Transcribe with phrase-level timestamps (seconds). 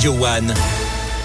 [0.00, 0.48] Radio One.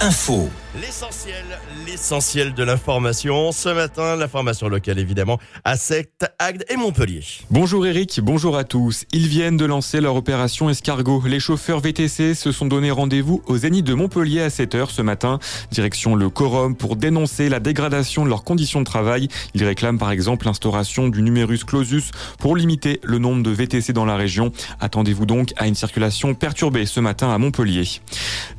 [0.01, 0.65] Info.
[0.81, 1.46] L'essentiel,
[1.86, 3.54] l'essentiel de l'information.
[3.54, 7.24] Ce matin, l'information locale évidemment à Secte, Agde et Montpellier.
[7.49, 9.06] Bonjour Eric, bonjour à tous.
[9.13, 11.24] Ils viennent de lancer leur opération escargot.
[11.28, 15.40] Les chauffeurs VTC se sont donné rendez-vous au Zénith de Montpellier à 7h ce matin.
[15.72, 19.30] Direction le Corum pour dénoncer la dégradation de leurs conditions de travail.
[19.53, 24.05] Ils réclament par exemple l'instauration du numerus clausus pour limiter le nombre de VTC dans
[24.05, 24.52] la région.
[24.81, 27.88] Attendez-vous donc à une circulation perturbée ce matin à Montpellier.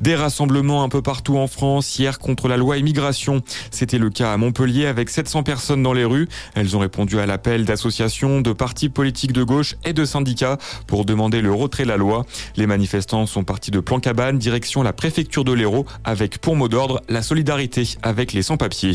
[0.01, 3.41] Des rassemblements un peu partout en France contre la loi immigration.
[3.71, 6.27] C'était le cas à Montpellier avec 700 personnes dans les rues.
[6.55, 10.57] Elles ont répondu à l'appel d'associations, de partis politiques de gauche et de syndicats
[10.87, 12.25] pour demander le retrait de la loi.
[12.55, 17.01] Les manifestants sont partis de Plan-Cabane, direction la préfecture de l'Hérault, avec pour mot d'ordre
[17.09, 18.93] la solidarité avec les sans-papiers.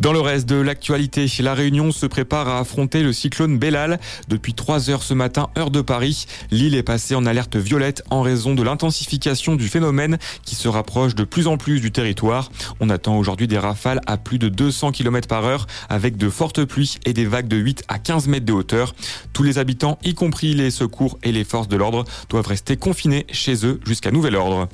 [0.00, 4.00] Dans le reste de l'actualité, la Réunion se prépare à affronter le cyclone Bellal.
[4.28, 8.22] Depuis 3 heures ce matin, heure de Paris, l'île est passée en alerte violette en
[8.22, 12.39] raison de l'intensification du phénomène qui se rapproche de plus en plus du territoire.
[12.80, 16.64] On attend aujourd'hui des rafales à plus de 200 km par heure avec de fortes
[16.64, 18.94] pluies et des vagues de 8 à 15 mètres de hauteur.
[19.32, 23.26] Tous les habitants, y compris les secours et les forces de l'ordre, doivent rester confinés
[23.32, 24.68] chez eux jusqu'à nouvel ordre.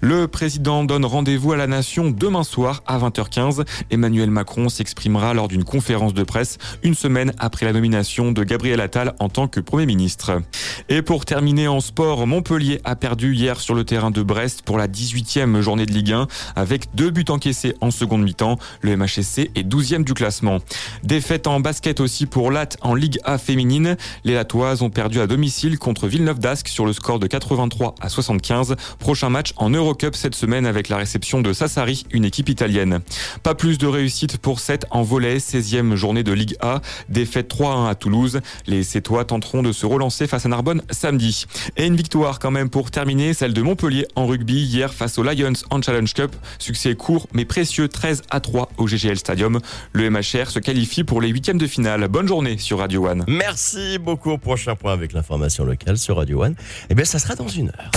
[0.00, 3.64] Le président donne rendez-vous à la nation demain soir à 20h15.
[3.90, 8.80] Emmanuel Macron s'exprimera lors d'une conférence de presse une semaine après la nomination de Gabriel
[8.80, 10.42] Attal en tant que Premier ministre.
[10.88, 14.78] Et pour terminer en sport, Montpellier a perdu hier sur le terrain de Brest pour
[14.78, 16.26] la 18e journée de Ligue 1
[16.56, 18.58] avec deux buts encaissés en seconde mi-temps.
[18.82, 20.58] Le MHSC est 12e du classement.
[21.02, 23.96] Défaite en basket aussi pour Latte en Ligue A féminine.
[24.24, 28.08] Les Latoises ont perdu à domicile contre Villeneuve d'Ascq sur le score de 83 à
[28.08, 28.76] 75.
[28.98, 33.00] Prochain match en Eurocup cette semaine avec la réception de Sassari, une équipe italienne.
[33.42, 36.80] Pas plus de réussite pour 7 en volet, 16e journée de Ligue A.
[37.08, 38.40] Défaite 3-1 à Toulouse.
[38.66, 41.46] Les Sétois tenteront de se relancer face à Narbonne samedi.
[41.76, 45.22] Et une victoire quand même pour terminer, celle de Montpellier en rugby hier face aux
[45.22, 46.34] Lions en Challenge Cup.
[46.58, 49.60] Succès court mais précieux 13 à 3 au GGL Stadium.
[49.92, 52.08] Le MHR se qualifie pour les huitièmes de finale.
[52.08, 53.24] Bonne journée sur Radio One.
[53.28, 54.38] Merci beaucoup.
[54.38, 56.54] Prochain point avec l'information locale sur Radio One.
[56.88, 57.90] Eh bien, ça sera dans une heure.